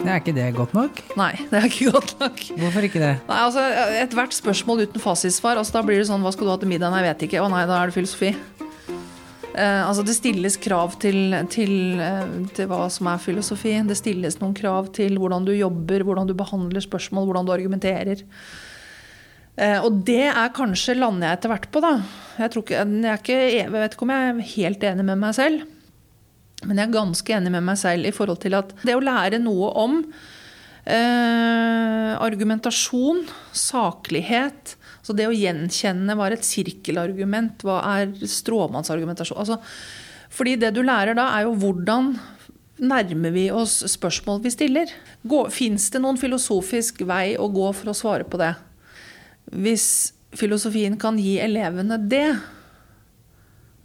Det 0.04 0.12
er 0.12 0.20
ikke 0.20 0.36
det 0.36 0.50
godt 0.58 0.74
nok? 0.76 1.00
Nei, 1.16 1.32
det 1.50 1.58
er 1.58 1.66
ikke 1.70 1.94
godt 1.96 2.14
nok. 2.20 2.42
Hvorfor 2.60 2.86
ikke 2.86 3.02
det? 3.02 3.14
Nei, 3.30 3.40
altså, 3.40 3.64
Ethvert 4.02 4.36
spørsmål 4.36 4.84
uten 4.84 5.02
fasitsvar, 5.02 5.58
altså, 5.62 5.78
da 5.78 5.84
blir 5.88 6.02
det 6.02 6.10
sånn 6.10 6.22
Hva 6.26 6.34
skal 6.36 6.50
du 6.50 6.52
ha 6.52 6.58
til 6.60 6.70
middag? 6.70 6.92
Nei, 6.92 7.02
jeg 7.02 7.14
vet 7.14 7.26
ikke. 7.30 7.42
Å 7.42 7.50
nei, 7.54 7.64
da 7.70 7.80
er 7.80 7.90
det 7.90 7.96
filosofi. 7.96 8.34
Eh, 9.54 9.82
altså 9.86 10.04
Det 10.06 10.16
stilles 10.18 10.58
krav 10.58 10.98
til, 11.02 11.38
til, 11.54 11.74
eh, 12.02 12.36
til, 12.58 12.68
hva 12.70 12.88
som 12.92 13.10
er 13.12 13.22
filosofi. 13.22 13.78
Det 13.88 13.98
stilles 14.00 14.40
noen 14.42 14.56
krav 14.58 14.92
til 14.98 15.18
hvordan 15.22 15.46
du 15.48 15.54
jobber, 15.56 16.04
hvordan 16.04 16.30
du 16.30 16.36
behandler 16.38 16.84
spørsmål, 16.84 17.30
hvordan 17.30 17.48
du 17.48 17.56
argumenterer. 17.56 18.26
Eh, 19.53 19.79
og 19.86 20.01
det 20.07 20.27
er 20.31 20.53
kanskje 20.55 20.98
lander 20.98 21.29
jeg 21.29 21.39
etter 21.39 21.53
hvert 21.53 21.69
på, 21.74 21.81
da. 21.83 21.95
Jeg, 22.39 22.53
ikke, 22.57 22.79
jeg, 22.81 23.17
ikke, 23.22 23.39
jeg, 23.53 23.72
vet 23.74 23.95
ikke 23.95 24.07
om 24.07 24.13
jeg 24.13 24.29
er 24.29 24.53
helt 24.55 24.86
enig 24.89 25.07
med 25.10 25.22
meg 25.22 25.36
selv. 25.38 25.65
Men 26.63 26.79
jeg 26.79 26.88
er 26.88 26.95
ganske 26.95 27.36
enig 27.36 27.51
med 27.53 27.67
meg 27.67 27.77
selv 27.81 28.07
i 28.07 28.15
forhold 28.15 28.39
til 28.41 28.55
at 28.57 28.72
det 28.88 28.95
å 28.95 29.03
lære 29.03 29.41
noe 29.43 29.69
om 29.83 30.00
eh, 30.88 32.13
argumentasjon, 32.17 33.25
saklighet 33.51 34.77
så 35.03 35.15
det 35.15 35.27
å 35.27 35.36
gjenkjenne 35.36 36.15
hva 36.15 36.29
er 36.29 36.38
et 36.38 36.48
sirkelargument, 36.48 37.65
hva 37.67 37.81
er 37.98 38.13
stråmannsargumentasjon 38.15 39.41
altså, 39.41 39.60
Fordi 40.31 40.55
det 40.62 40.72
du 40.77 40.79
lærer 40.86 41.17
da, 41.17 41.27
er 41.36 41.50
jo 41.50 41.57
hvordan 41.60 42.13
nærmer 42.83 43.33
vi 43.36 43.50
oss 43.53 43.81
spørsmål 43.91 44.41
vi 44.43 44.51
stiller. 44.53 44.93
Fins 45.53 45.91
det 45.93 46.01
noen 46.01 46.17
filosofisk 46.19 47.03
vei 47.07 47.36
å 47.38 47.51
gå 47.51 47.67
for 47.75 47.91
å 47.91 47.98
svare 47.98 48.25
på 48.25 48.39
det? 48.41 48.53
Hvis 49.53 49.88
filosofien 50.33 50.98
kan 51.00 51.19
gi 51.22 51.38
elevene 51.43 52.00
det, 52.10 52.27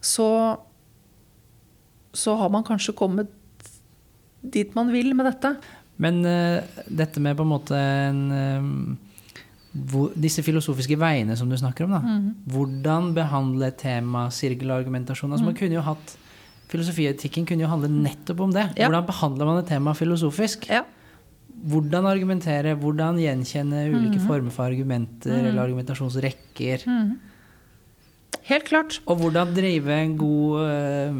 så 0.01 0.29
så 2.13 2.33
har 2.39 2.49
man 2.49 2.65
kanskje 2.65 2.95
kommet 2.97 3.29
dit 4.41 4.73
man 4.75 4.89
vil 4.93 5.13
med 5.17 5.27
dette. 5.29 5.53
Men 6.01 6.23
uh, 6.25 6.63
dette 6.87 7.21
med 7.21 7.37
på 7.37 7.45
en 7.45 7.51
måte 7.51 7.77
en, 7.77 8.21
uh, 8.31 9.75
hvor, 9.91 10.15
Disse 10.17 10.43
filosofiske 10.45 10.97
veiene 10.99 11.35
som 11.37 11.51
du 11.51 11.57
snakker 11.59 11.85
om, 11.85 11.97
da. 11.97 11.99
Mm. 12.01 12.29
Hvordan 12.49 13.11
behandle 13.17 13.71
tema 13.77 14.29
sirkelargumentasjon? 14.33 15.35
Altså, 15.35 15.45
mm. 15.45 15.51
man 15.51 15.59
kunne 15.61 15.79
jo 15.79 15.85
hatt 15.91 16.17
Filosofietikken 16.69 17.47
kunne 17.49 17.63
jo 17.63 17.67
handle 17.71 17.87
nettopp 17.89 18.43
om 18.45 18.51
det. 18.53 18.67
Ja. 18.77 18.85
Hvordan 18.85 19.07
behandler 19.07 19.47
man 19.47 19.55
et 19.63 19.69
tema 19.71 19.95
filosofisk? 19.97 20.67
Ja. 20.69 20.83
Hvordan 21.69 22.07
argumentere, 22.07 22.75
hvordan 22.79 23.19
gjenkjenne 23.19 23.87
ulike 23.89 24.19
mm. 24.19 24.25
former 24.27 24.53
for 24.53 24.69
argumenter 24.69 25.35
mm. 25.35 25.49
eller 25.49 25.63
argumentasjonsrekker. 25.65 26.85
Mm. 26.87 27.11
Helt 28.49 28.65
klart. 28.69 29.01
Og 29.09 29.19
hvordan 29.19 29.53
drive 29.53 29.93
en 29.93 30.15
god 30.17 30.59
uh, 30.63 31.19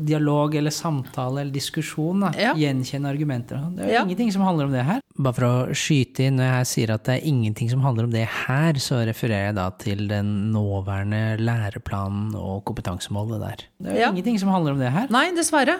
dialog 0.00 0.54
eller 0.56 0.72
samtale 0.72 1.42
eller 1.42 1.52
diskusjon. 1.54 2.24
Da. 2.24 2.32
Ja. 2.40 2.52
Gjenkjenne 2.58 3.10
argumenter. 3.12 3.60
Det 3.76 3.84
er 3.84 3.92
jo 3.92 3.98
ja. 3.98 4.04
ingenting 4.06 4.32
som 4.34 4.44
handler 4.46 4.70
om 4.70 4.74
det 4.74 4.84
her. 4.88 5.00
Bare 5.12 5.36
for 5.36 5.46
å 5.48 5.76
skyte 5.76 6.26
inn, 6.26 6.38
når 6.40 6.48
jeg 6.48 6.68
sier 6.72 6.94
at 6.94 7.04
det 7.08 7.18
er 7.18 7.26
ingenting 7.28 7.70
som 7.70 7.82
handler 7.84 8.08
om 8.08 8.14
det 8.14 8.24
her, 8.24 8.78
så 8.80 9.02
refererer 9.06 9.50
jeg 9.50 9.58
da 9.58 9.68
til 9.82 10.06
den 10.10 10.30
nåværende 10.54 11.36
læreplanen 11.42 12.32
og 12.38 12.62
kompetansemålet 12.68 13.42
der. 13.44 13.66
Det 13.82 13.92
er 13.92 13.98
jo 14.00 14.06
ja. 14.06 14.12
ingenting 14.14 14.40
som 14.40 14.52
handler 14.54 14.78
om 14.78 14.82
det 14.82 14.94
her. 14.94 15.12
Nei, 15.12 15.28
dessverre. 15.36 15.78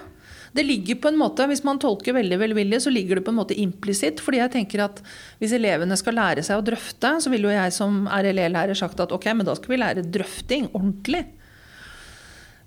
Det 0.52 0.62
ligger 0.62 0.98
på 1.00 1.08
en 1.08 1.16
måte, 1.16 1.46
Hvis 1.48 1.64
man 1.64 1.78
tolker 1.80 2.12
veldig 2.12 2.38
velvillig, 2.38 2.82
så 2.84 2.90
ligger 2.92 3.16
det 3.16 3.24
på 3.24 3.32
en 3.32 3.40
måte 3.40 3.56
implisitt. 3.58 4.20
fordi 4.20 4.38
jeg 4.38 4.52
tenker 4.52 4.84
at 4.84 5.02
Hvis 5.40 5.52
elevene 5.52 5.96
skal 5.96 6.14
lære 6.14 6.42
seg 6.44 6.60
å 6.60 6.64
drøfte, 6.64 7.20
så 7.20 7.30
ville 7.30 7.48
jo 7.48 7.56
jeg 7.56 7.72
som 7.72 8.06
RLE-lærer 8.06 8.74
sagt 8.74 9.00
at 9.00 9.12
ok, 9.12 9.32
men 9.34 9.46
da 9.46 9.54
skal 9.56 9.72
vi 9.72 9.80
lære 9.80 10.10
drøfting 10.12 10.68
ordentlig. 10.72 11.24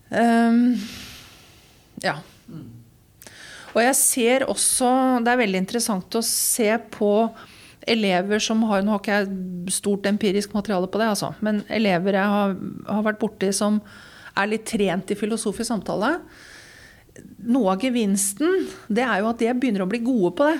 Um, 0.09 0.77
ja. 2.03 2.17
Og 3.75 3.81
jeg 3.81 3.95
ser 3.97 4.45
også 4.47 4.89
Det 5.25 5.31
er 5.31 5.39
veldig 5.41 5.57
interessant 5.63 6.15
å 6.15 6.21
se 6.23 6.69
på 6.93 7.11
elever 7.89 8.41
som 8.41 8.61
har 8.69 8.81
Nå 8.85 8.93
har 8.93 9.01
ikke 9.01 9.17
jeg 9.19 9.73
stort 9.73 10.07
empirisk 10.09 10.53
materiale 10.57 10.89
på 10.89 11.01
det, 11.01 11.09
altså, 11.13 11.33
men 11.45 11.61
elever 11.69 12.17
jeg 12.17 12.33
har, 12.33 12.55
har 12.89 13.05
vært 13.05 13.21
borti 13.21 13.51
som 13.53 13.77
er 14.35 14.49
litt 14.49 14.65
trent 14.67 15.13
i 15.13 15.17
filosofisk 15.17 15.69
samtale. 15.69 16.15
Noe 17.45 17.75
av 17.75 17.83
gevinsten 17.83 18.65
det 18.91 19.03
er 19.05 19.21
jo 19.21 19.29
at 19.29 19.39
de 19.39 19.51
begynner 19.55 19.85
å 19.85 19.89
bli 19.89 20.01
gode 20.03 20.33
på 20.35 20.49
det. 20.49 20.57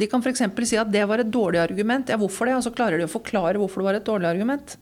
De 0.00 0.08
kan 0.10 0.22
f.eks. 0.24 0.42
si 0.66 0.78
at 0.80 0.90
det 0.90 1.04
var 1.06 1.22
et 1.22 1.30
dårlig 1.30 1.60
argument. 1.62 2.08
Ja, 2.10 2.18
hvorfor 2.18 2.48
det? 2.48 2.56
Og 2.56 2.64
så 2.64 2.72
klarer 2.74 2.98
de 2.98 3.06
å 3.06 3.12
forklare 3.12 3.60
hvorfor 3.60 3.82
det 3.82 3.88
var 3.90 3.98
et 4.00 4.08
dårlig 4.08 4.30
argument. 4.30 4.76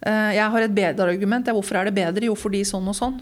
Eh, 0.00 0.32
jeg 0.38 0.52
har 0.54 0.66
et 0.66 0.74
bedre 0.74 1.08
argument. 1.12 1.46
Ja, 1.46 1.54
hvorfor 1.56 1.78
er 1.78 1.88
det 1.88 1.96
bedre? 1.96 2.26
Jo, 2.26 2.34
fordi 2.38 2.64
sånn 2.66 2.88
og 2.90 2.96
sånn. 2.98 3.20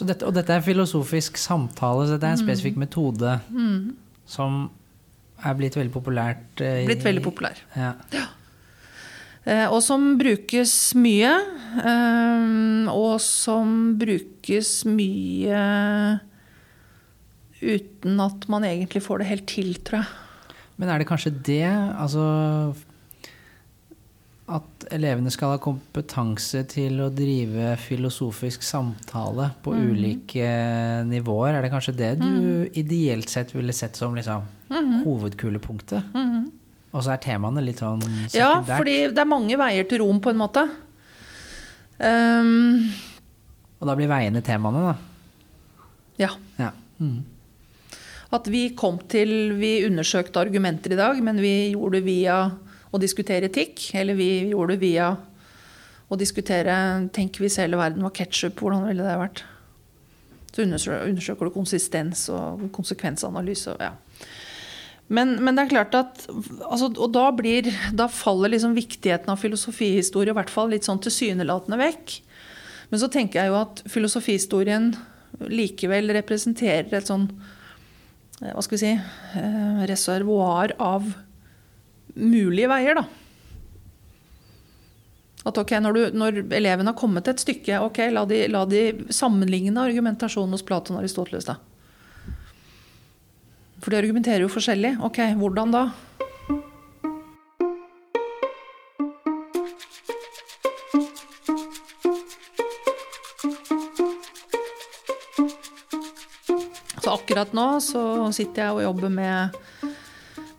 Dette, 0.00 0.24
og 0.24 0.32
dette 0.32 0.54
er 0.54 0.64
filosofisk 0.64 1.38
samtale, 1.40 2.06
så 2.06 2.16
dette 2.16 2.28
er 2.28 2.36
en 2.36 2.40
mm. 2.40 2.46
spesifikk 2.46 2.76
metode 2.80 3.34
mm. 3.52 3.80
som 4.30 4.62
er 5.44 5.56
blitt 5.58 5.76
veldig 5.76 5.92
populært. 5.92 6.62
Eh, 6.64 6.84
blitt 6.88 7.04
veldig 7.04 7.24
populær. 7.24 7.60
Ja. 7.76 7.94
ja. 8.14 8.26
Eh, 9.48 9.66
og 9.66 9.80
som 9.84 10.14
brukes 10.20 10.74
mye. 11.00 11.32
Eh, 11.80 12.90
og 12.92 13.16
som 13.24 13.94
brukes 14.00 14.74
mye 14.88 15.62
uten 17.60 18.20
at 18.24 18.46
man 18.48 18.64
egentlig 18.64 19.02
får 19.04 19.20
det 19.20 19.30
helt 19.30 19.48
til, 19.50 19.74
tror 19.84 20.02
jeg. 20.02 20.54
Men 20.80 20.88
er 20.88 21.00
det 21.00 21.10
kanskje 21.10 21.34
det? 21.44 21.66
Altså 21.68 22.24
at 24.50 24.86
elevene 24.90 25.30
skal 25.30 25.54
ha 25.54 25.60
kompetanse 25.62 26.64
til 26.72 26.98
å 27.04 27.10
drive 27.14 27.76
filosofisk 27.78 28.64
samtale 28.66 29.50
på 29.62 29.74
mm. 29.76 29.82
ulike 29.92 30.48
nivåer. 31.06 31.54
Er 31.54 31.62
det 31.62 31.70
kanskje 31.70 31.94
det 32.00 32.14
du 32.18 32.26
mm. 32.26 32.72
ideelt 32.80 33.30
sett 33.30 33.54
ville 33.54 33.74
sett 33.76 34.00
som 34.00 34.16
liksom, 34.18 34.48
mm. 34.72 34.96
hovedkulepunktet? 35.04 36.16
Mm. 36.16 36.48
Og 36.90 37.04
så 37.06 37.14
er 37.14 37.20
temaene 37.22 37.62
litt 37.62 37.82
sånn 37.82 38.00
sekundært? 38.02 38.34
Ja, 38.34 38.54
fordi 38.66 38.96
det 39.14 39.22
er 39.22 39.28
mange 39.30 39.58
veier 39.60 39.86
til 39.86 40.02
rom, 40.02 40.18
på 40.22 40.32
en 40.32 40.40
måte. 40.40 40.64
Um, 42.00 42.88
og 43.78 43.88
da 43.88 43.94
blir 43.96 44.10
veiene 44.10 44.42
temaene, 44.44 44.90
da? 44.90 45.86
Ja. 46.20 46.32
ja. 46.60 46.72
Mm. 47.00 47.20
At 48.30 48.46
vi 48.52 48.68
kom 48.78 49.00
til 49.10 49.56
Vi 49.58 49.80
undersøkte 49.86 50.42
argumenter 50.42 50.94
i 50.94 50.98
dag, 50.98 51.20
men 51.24 51.40
vi 51.42 51.72
gjorde 51.72 51.98
det 51.98 52.06
via 52.06 52.42
å 52.90 53.00
diskutere 53.00 53.48
etikk. 53.50 53.82
Eller 53.96 54.18
vi 54.18 54.30
gjorde 54.50 54.76
det 54.76 54.82
via 54.84 55.12
å 56.10 56.18
diskutere 56.18 56.74
Tenk 57.14 57.40
hvis 57.40 57.60
hele 57.62 57.78
verden 57.80 58.04
var 58.04 58.14
ketsjup, 58.16 58.58
hvordan 58.58 58.88
ville 58.90 59.06
det 59.06 59.16
vært? 59.20 59.44
Så 60.50 60.64
undersøker 60.66 61.46
du 61.46 61.54
konsistens 61.54 62.24
og 62.34 62.66
konsekvensanalyse. 62.74 63.76
Ja. 63.78 63.94
Men, 65.10 65.34
men, 65.42 65.56
det 65.56 65.64
er 65.64 65.70
klart 65.72 65.94
at 65.98 66.26
altså, 66.30 66.86
Og 66.92 67.08
da, 67.10 67.24
blir, 67.34 67.66
da 67.98 68.06
faller 68.10 68.52
liksom 68.52 68.76
viktigheten 68.76 69.32
av 69.32 69.40
filosofihistorie 69.42 70.30
i 70.30 70.36
hvert 70.38 70.52
fall 70.52 70.70
litt 70.70 70.86
sånn 70.86 71.02
tilsynelatende 71.02 71.78
vekk. 71.80 72.20
Men 72.92 73.02
så 73.02 73.08
tenker 73.10 73.40
jeg 73.40 73.50
jo 73.50 73.58
at 73.58 73.82
filosofihistorien 73.90 74.92
likevel 75.50 76.12
representerer 76.14 76.92
et 76.98 77.10
sånn 77.10 77.28
eh, 78.42 78.52
Hva 78.52 78.62
skal 78.66 78.76
vi 78.76 78.82
si 78.82 78.92
eh, 78.94 79.82
Reservoar 79.90 80.74
av 80.82 81.06
mulige 82.20 82.68
veier, 82.70 82.98
da. 82.98 83.04
At 85.46 85.56
ok, 85.56 85.76
når, 85.80 85.96
du, 85.96 86.18
når 86.20 86.40
eleven 86.58 86.90
har 86.90 86.96
kommet 86.98 87.30
et 87.30 87.40
stykke, 87.40 87.78
ok, 87.86 88.00
la 88.12 88.24
de, 88.28 88.40
la 88.50 88.64
de 88.68 88.82
sammenligne 89.14 89.78
argumentasjonen 89.80 90.56
hos 90.56 90.66
Platon 90.66 90.98
og 90.98 91.04
Aristoteles, 91.04 91.46
da. 91.48 91.56
For 93.80 93.92
de 93.92 94.00
argumenterer 94.02 94.44
jo 94.44 94.52
forskjellig. 94.52 94.98
Ok, 95.06 95.22
hvordan 95.40 95.72
da? 95.72 95.88
Så 107.00 107.14
akkurat 107.14 107.54
nå 107.56 107.64
så 107.80 108.02
sitter 108.36 108.66
jeg 108.66 108.76
og 108.76 108.84
jobber 108.84 109.14
med, 109.14 109.56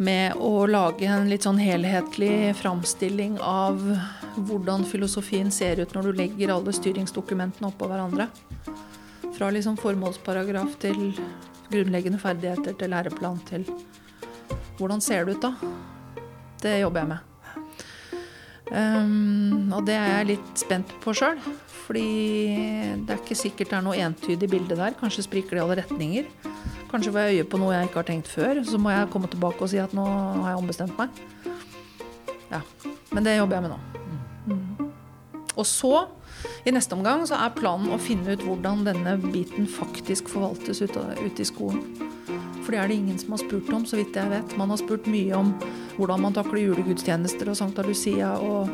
med 0.02 0.42
å 0.42 0.66
lage 0.66 1.06
en 1.06 1.30
litt 1.30 1.46
sånn 1.46 1.62
helhetlig 1.62 2.56
framstilling 2.58 3.38
av 3.46 3.78
hvordan 4.36 4.84
filosofien 4.90 5.54
ser 5.54 5.84
ut 5.84 5.94
når 5.94 6.10
du 6.10 6.18
legger 6.24 6.56
alle 6.56 6.74
styringsdokumentene 6.74 7.70
oppå 7.70 7.88
hverandre. 7.92 8.28
Fra 9.38 9.54
liksom 9.54 9.78
formålsparagraf 9.80 10.76
til 10.82 11.14
grunnleggende 11.72 12.20
ferdigheter 12.22 12.78
til 12.78 12.94
læreplan 12.94 13.42
til 13.50 13.68
Hvordan 14.78 15.02
ser 15.04 15.26
det 15.26 15.36
ut 15.38 15.44
da? 15.44 15.52
Det 16.62 16.80
jobber 16.82 17.04
jeg 17.04 17.10
med. 17.12 17.28
Um, 18.72 19.74
og 19.76 19.84
det 19.86 19.94
er 19.94 20.08
jeg 20.16 20.30
litt 20.32 20.62
spent 20.64 20.94
på 21.04 21.14
sjøl. 21.14 21.38
Fordi 21.86 22.06
det 23.04 23.14
er 23.14 23.20
ikke 23.20 23.36
sikkert 23.36 23.74
det 23.74 23.78
er 23.78 23.84
noe 23.86 24.00
entydig 24.00 24.50
bilde 24.50 24.78
der. 24.80 24.96
Kanskje 24.98 25.26
spriker 25.28 25.58
det 25.58 25.60
i 25.60 25.64
alle 25.66 25.78
retninger. 25.82 26.30
Kanskje 26.92 27.12
får 27.12 27.28
jeg 27.28 27.36
øye 27.36 27.50
på 27.52 27.60
noe 27.60 27.74
jeg 27.76 27.90
ikke 27.90 28.00
har 28.00 28.08
tenkt 28.08 28.32
før. 28.32 28.62
Så 28.68 28.80
må 28.82 28.94
jeg 28.94 29.10
komme 29.12 29.30
tilbake 29.32 29.66
og 29.66 29.72
si 29.72 29.82
at 29.82 29.94
nå 29.98 30.06
har 30.06 30.54
jeg 30.54 30.62
ombestemt 30.62 30.98
meg. 31.00 31.22
Ja, 32.52 32.62
Men 33.12 33.28
det 33.28 33.38
jobber 33.38 33.60
jeg 33.60 33.64
med 33.68 33.74
nå. 33.74 33.80
Mm. 34.48 34.92
Og 35.60 35.66
så, 35.68 36.08
i 36.66 36.74
neste 36.74 36.96
omgang, 36.98 37.26
så 37.28 37.40
er 37.42 37.56
planen 37.58 37.92
å 37.94 38.00
finne 38.02 38.36
ut 38.36 38.46
hvordan 38.46 38.86
denne 38.88 39.18
biten 39.32 39.68
faktisk 39.70 40.30
forvaltes 40.32 40.84
ute, 40.84 41.04
ute 41.22 41.44
i 41.44 41.48
skolen. 41.48 41.84
For 42.62 42.74
det 42.74 42.82
er 42.82 42.92
det 42.92 43.00
ingen 43.02 43.20
som 43.20 43.34
har 43.34 43.42
spurt 43.42 43.70
om, 43.74 43.86
så 43.90 43.98
vidt 43.98 44.18
jeg 44.18 44.32
vet. 44.32 44.56
Man 44.60 44.70
har 44.70 44.80
spurt 44.80 45.10
mye 45.10 45.34
om 45.38 45.54
hvordan 45.98 46.22
man 46.28 46.36
takler 46.38 46.62
julegudstjenester 46.68 47.50
og 47.50 47.58
Sankta 47.58 47.86
Lucia 47.86 48.36
og, 48.38 48.70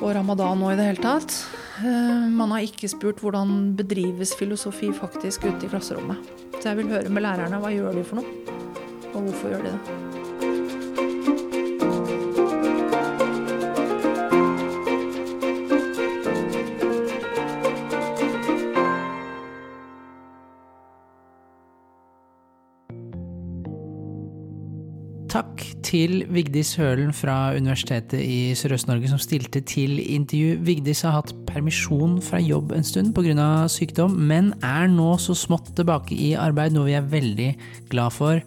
og 0.00 0.08
ramadan 0.18 0.60
nå 0.60 0.72
i 0.72 0.78
det 0.78 0.88
hele 0.90 1.04
tatt. 1.04 1.36
Eh, 1.82 2.28
man 2.30 2.54
har 2.54 2.66
ikke 2.66 2.90
spurt 2.90 3.22
hvordan 3.22 3.72
bedrives 3.78 4.34
filosofi 4.38 4.90
faktisk 4.94 5.46
ute 5.48 5.66
i 5.66 5.72
klasserommet. 5.72 6.32
Så 6.58 6.70
jeg 6.70 6.82
vil 6.82 6.92
høre 6.94 7.10
med 7.10 7.24
lærerne 7.24 7.62
hva 7.62 7.72
gjør 7.74 7.96
de 7.98 8.06
for 8.06 8.20
noe, 8.20 8.58
og 9.12 9.20
hvorfor 9.22 9.54
gjør 9.54 9.68
de 9.68 9.76
det. 9.76 10.11
Til 25.92 26.22
Vigdis 26.32 26.72
Hølen 26.80 27.12
fra 27.12 27.52
Universitetet 27.52 28.20
i 28.24 28.54
Sørøst-Norge 28.56 29.10
som 29.10 29.20
stilte 29.20 29.60
til 29.68 29.98
intervju. 30.00 30.56
Vigdis 30.64 31.02
har 31.04 31.18
hatt 31.18 31.34
permisjon 31.48 32.16
fra 32.24 32.40
jobb 32.40 32.72
en 32.72 32.86
stund 32.86 33.12
pga. 33.16 33.68
sykdom, 33.68 34.16
men 34.16 34.52
er 34.64 34.88
nå 34.88 35.18
så 35.20 35.36
smått 35.36 35.74
tilbake 35.76 36.16
i 36.16 36.32
arbeid, 36.32 36.72
noe 36.72 36.88
vi 36.88 36.96
er 36.96 37.10
veldig 37.12 37.50
glad 37.92 38.12
for. 38.16 38.40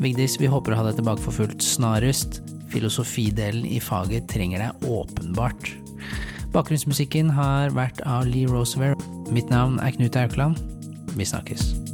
Vigdis, 0.00 0.38
vi 0.40 0.48
håper 0.48 0.72
å 0.72 0.80
ha 0.80 0.86
deg 0.88 1.00
tilbake 1.00 1.24
for 1.24 1.36
fullt 1.36 1.60
snarest. 1.64 2.40
Filosofidelen 2.72 3.66
i 3.66 3.80
faget 3.80 4.28
trenger 4.30 4.64
deg 4.64 4.88
åpenbart. 4.88 5.74
Bakgrunnsmusikken 6.54 7.28
har 7.36 7.74
vært 7.76 8.00
av 8.06 8.24
Lee 8.28 8.48
Roosevelt. 8.48 9.04
Mitt 9.34 9.52
navn 9.52 9.76
er 9.84 9.92
Knut 9.98 10.16
Aukland. 10.16 10.56
Vi 11.18 11.28
snakkes. 11.28 11.87